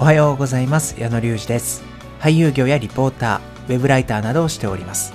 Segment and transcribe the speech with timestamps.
[0.00, 0.94] おはようございます。
[0.96, 1.82] 矢野隆二です。
[2.20, 5.12] 俳優業やリポーターウェブライターなどをしております。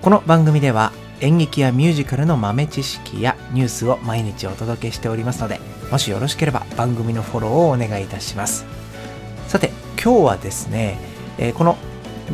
[0.00, 0.90] この番組では
[1.20, 5.60] 演劇やミュージカルの豆知識やニュースを毎日お届けしておりますので
[5.92, 8.64] もしよろしければ番組のフォローをお願いいたします。
[9.46, 9.70] さて
[10.02, 10.98] 今日はですね、
[11.38, 11.78] えー、この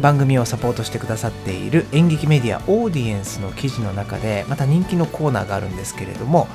[0.01, 6.49] 番組をサポートしてくださっている演劇メディアオーディエンスの記事の中でまた人気のコーナーがあるんですけれども、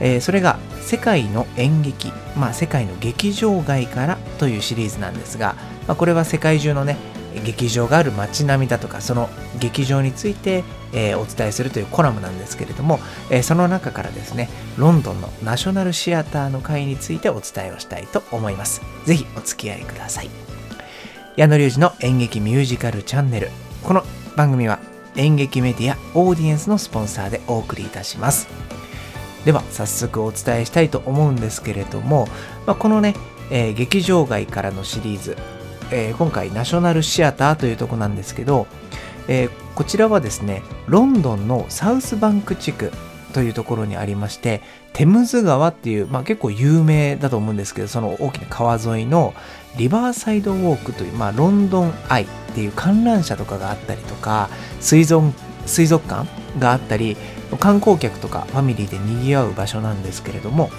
[0.00, 5.54] えー、それが世界の演劇、まあ、世界の劇場外からというシリーズなんですが、
[5.86, 6.96] まあ、これは世界中のね
[7.44, 12.98] 劇場がある街並みだとかその劇場について、えー、お伝えするというコラムなんですけれども、
[13.30, 18.80] えー、その中からですねロンドンのナショナルシアターの会についてお伝えをしたいと思います。
[19.04, 20.57] ぜひお付き合いください。
[21.38, 23.50] 矢野隆二の演劇ミュージカルチャンネル。
[23.84, 24.02] この
[24.34, 24.80] 番組は
[25.14, 28.48] 演劇メディアオーディエンスのスポンサーでお送りいたします。
[29.44, 32.26] では早速お伝えしたいと思うんですけれども、
[32.66, 33.14] まあ、このね、
[33.52, 35.36] えー、劇場外からのシリーズ、
[35.92, 38.66] えー、今回ナショナルシアターというとこなんですけど、
[39.28, 42.90] えー、こちらはですねロンドンのサウスバンク地区
[43.32, 44.62] というところにありまして
[44.92, 49.34] テムズ川っていう、まあ、結構有名だと思うんですけどその大きな川沿いの
[49.76, 54.48] リバーサイドウォークという、まあ、ロンドンアイっていう観覧車とかがあったりとか
[54.80, 55.32] 水族
[55.66, 56.26] 水族館
[56.58, 57.16] があったり
[57.60, 60.70] 観光客とかファミリーで賑わう場所なんですけれども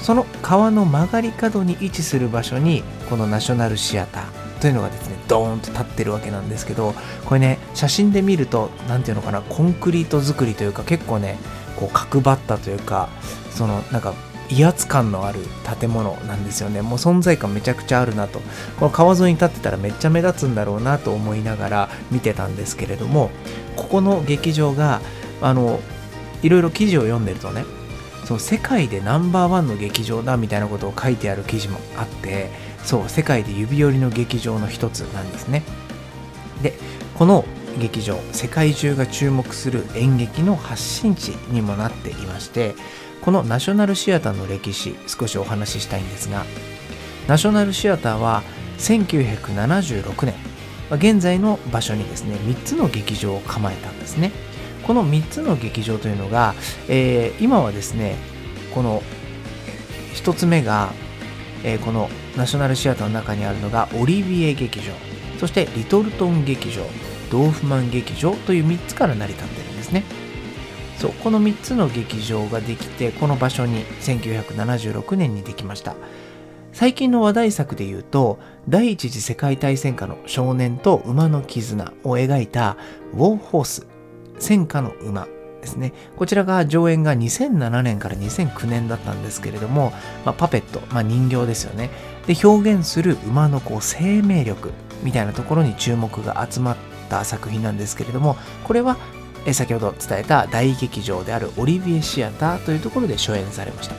[0.00, 11.38] その川の曲がり角に位置する場所にこのナショナルシアターというのがですねドーンと立ってるわけなんですけどこれね写真で見ると何ていうのかなコンクリート作りというか結構ね
[11.76, 13.08] こう角張ったというか
[13.50, 14.14] そのなんか
[14.50, 15.40] 威圧感のある
[15.78, 16.80] 建物なんですよね。
[16.80, 18.40] もう存在感めちゃくちゃあるなと。
[18.78, 23.30] この川沿いに立ってたらめっちゃ目立つんだろうなと思いながら見てたんですけれども
[23.76, 25.00] ここの劇場が
[25.42, 25.80] あの
[26.42, 27.64] いろいろ記事を読んでるとね
[28.28, 32.50] その世界でナンバーワンの劇場だみたいなことを書いてある記事もあって
[32.84, 35.62] そう世界で指折りの劇場の一つなんですね。
[36.62, 36.74] で
[37.14, 37.46] この
[37.80, 42.74] 劇場世界中が注目する演劇の発信地にもなっていまして
[43.22, 46.44] このナショナルシアターの歴史少しお話ししたいんですが
[47.28, 48.42] ナショナルシアターは
[48.76, 50.34] 1976年
[50.90, 54.32] 現在の場所にですね3つの劇場を構えたんですね。
[54.88, 56.54] この3つの劇場というのが、
[56.88, 58.16] えー、今はですね
[58.74, 59.02] この
[60.14, 60.94] 1つ目が、
[61.62, 64.94] えー、このナショナルシアターの中にあるのがオリビエ劇場。
[65.38, 66.82] そしてリトルトン劇場
[67.30, 70.04] ドーフマン劇場という3つから成り立ってるんですね。
[70.96, 75.96] そうこの3つの劇場ができてこの場所に1976年にできました。
[76.72, 78.38] 最近の話題作で言うと
[78.70, 82.78] 第一次世界大戦下の少年と馬の絆を描いた
[83.12, 83.97] ウォーホース。
[84.38, 85.26] 戦火の馬
[85.60, 85.92] ですね。
[86.16, 89.92] こちらが上演が2007年から2009年だったんですけれども、
[90.24, 91.90] まあ、パペット、まあ、人形ですよね。
[92.26, 94.72] で、表現する馬のこう生命力
[95.02, 96.76] みたいなところに注目が集まっ
[97.08, 98.96] た作品なんですけれども、これは
[99.52, 103.94] 先ほど伝えた大劇場であるオリビエシアターというところで初演されました。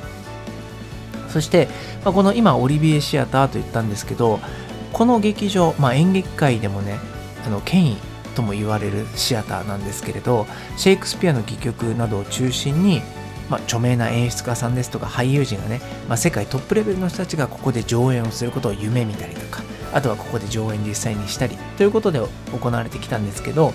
[1.29, 1.67] そして、
[2.03, 4.39] まあ、この今オリビエシアターと言ったんですけど、
[4.93, 6.97] この劇場、まあ、演劇界でもね、
[7.45, 7.97] あの権威
[8.39, 13.01] とも言われるシアターなんですけれどシェイクスピアの戯曲などを中心に、
[13.49, 19.61] まあ、著名な演出家さんですとか俳優陣がね、まあ、世界トップレベルの人たちがここで上演をすることを夢見たりとか
[19.93, 22.21] あとはここで上演実際にしたりということで
[22.57, 23.73] 行われてきたんですけど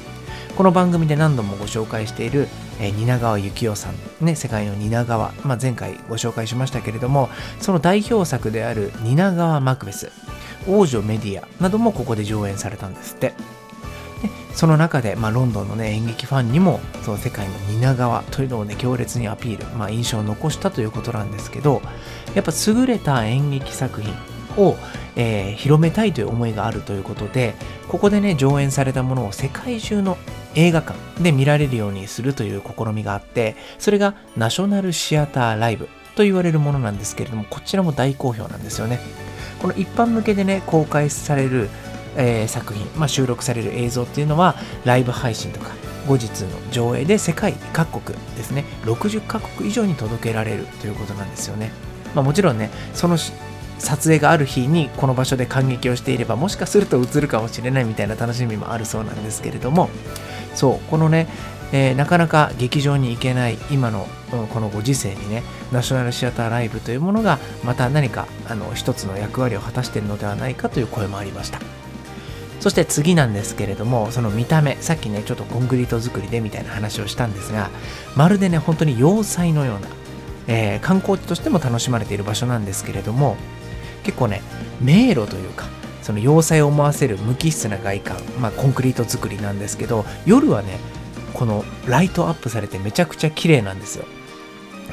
[0.56, 2.48] この番組で何度もご紹介している、
[2.80, 7.28] えー、蜷川幸雄さん、ね、世界の蜷川、まあ、前回ご紹介しましたけれども
[7.60, 10.10] その代表作である蜷川マクベス
[10.66, 13.34] 王女メディアなどもここで上演されたんですって。
[14.54, 21.82] その中で、まあ、ロンドンの、ね、演劇ファンにもその世界の蜷川というのをね強烈にアピール、まあ、印象を残したということなんですけど
[22.34, 24.12] やっぱ優れた演劇作品
[24.56, 24.76] を、
[25.16, 27.54] えー、広めたいという思いがあるということで
[27.88, 30.16] ここでね上演されたものを世界中の
[30.54, 39.00] 映画館で見られるようにするという試みがあってそれがナショナルシアターライブと言われるものなんですけれどもこちらも大好評なんですよね。
[39.60, 41.70] この一般向けでね公開される
[42.16, 45.71] えー、作品、まあ、収録される映像っていうのはライブ配信とか
[46.07, 51.72] 後日の上映で世界各国ですね60カ国以上に届けられるということなんですよね、
[52.15, 53.16] まあ、もちろんねその
[53.78, 59.89] 撮影がある日にこの場所で感激をしていればもしかすると映るかもしれないみたいな楽しみもあるそうなんですけれども
[60.55, 61.27] そうこのね、
[61.72, 64.07] えー、なかなか劇場に行けない今の
[64.53, 71.84] このご時世にねナショナルシアターライブというものがまた何かあの一つの役割を果たしているのではないかという声もありました。
[72.65, 77.71] そして次なんですけれども、その見た目、さっきね、ちょっとコンクリート作りでみたいな話をしたんですが、
[78.16, 79.89] まるでね、本当に要塞のような、
[80.49, 83.37] えー、観光地としても楽しまれている場所なんですけれども、
[84.05, 84.43] 結構ね
[84.81, 85.66] 迷路というか
[86.03, 90.78] その要塞を思わせる無機質な外観、まあ、コンクリート作りなんですけど夜はね
[91.33, 94.05] このライトアップされてめちゃくちゃ綺麗なんですよ。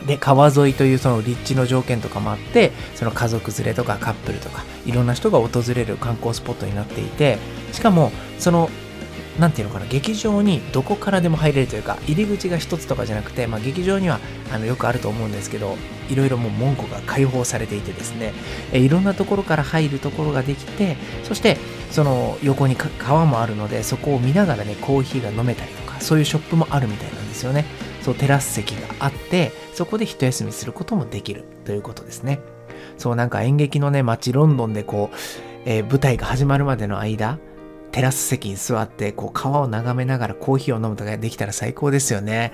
[0.06, 7.38] で川沿いというその立地の条件とかもあってその家族連れとかカップルとかいろんな人が訪れる観光スポットになっていて
[7.72, 8.70] しかもその
[9.40, 14.20] なんていうのかな、劇場にどこからでも入れるというか、入り口が一つとかじゃなくて、まあ、劇場には
[14.54, 15.78] あのよくあると思うんですけど、
[16.10, 18.34] いろいろもう門戸が開放されていてですね、
[18.74, 21.58] えいろんなところから入るところができて、そして
[21.92, 27.66] その横に川もあるので、そこを見ながらね、コーヒーが飲めたりとか、そういうショップもあるみたいなんですよね。
[28.04, 32.40] そう、テラス席があって、そこで一休みすることもできるということですね。
[32.98, 35.16] そう、なんか演劇のね、街ロンドンでこう、
[35.66, 37.38] えー、舞台が始まるまでの間、
[37.92, 42.54] テラス席に座って、こう、川を眺めながらコーヒーを飲むとかできたら最高ですよね。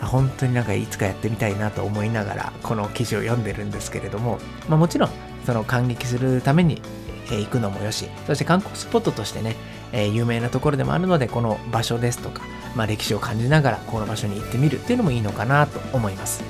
[0.00, 4.38] 本当になんかいつかやってみたいなと思いながら、この記事を読んでるんですけれども、
[4.68, 5.10] まあ、もちろん、
[5.46, 6.82] その感激するために、
[7.30, 9.56] 行くのもよし、そして観光スポットとしてね、
[9.92, 12.42] え有名なところでもあるので、この場所ですとか、
[12.74, 16.42] まあ、歴史を感じながら、この場所に行ってみるっていうのもいいのかなと思います。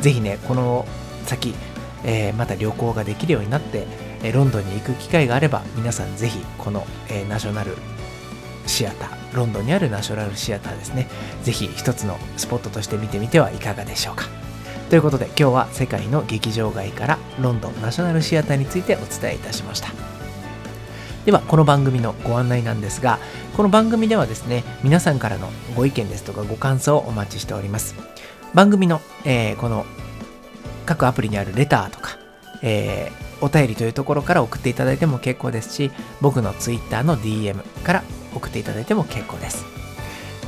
[0.00, 0.86] ぜひね、この
[1.26, 1.54] 先、
[2.04, 3.86] えー、また旅行ができるようになって、
[4.22, 7.76] えロンドンに行く機会があれば皆さんぜひこの、えナショナル
[8.66, 11.08] シアターロンドンにあるナショナルシアターですね。
[11.42, 14.26] ぜひ一つのスポットとして見てみてはいかがでしょうか。
[14.88, 20.05] ということで今日は世界の劇場街からロンドンナショナルシアターについてお伝えいたしました。
[21.26, 23.18] ではこの番組のご案内なんですが
[23.56, 27.96] この番組ではですね皆さんからのご意見ですとかご感想をお待ちしております
[28.54, 29.86] 番組の、えー、この
[30.86, 32.16] 各アプリにあるレターとか、
[32.62, 35.90] えーお便りというところから送っていただいても結構ですし、
[36.22, 39.66] 僕の Twitter の DM から送っていただいても結構です。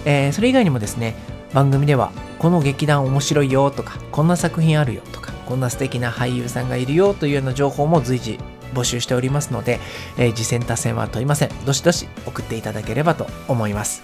[0.07, 1.15] えー、それ以外にもですね、
[1.53, 8.39] 番組ではこの劇団面白いよとか、こんな作品あるよとか、こんな素敵な俳優さんがいるよというような情報も随時
[8.75, 9.81] 募集しておりますので、
[10.17, 11.50] えー、次戦他戦は問いません。
[11.65, 14.03] どしどし送っていただければと思います。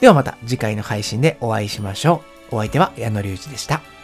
[0.00, 2.56] ではまた次回の配信でお会いしましょう。
[2.56, 3.95] お相手は矢野隆二でした。